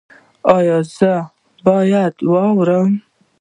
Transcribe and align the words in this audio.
ایا 0.55 0.77
زه 0.95 1.13
باید 1.65 2.15
واورم؟ 2.31 2.89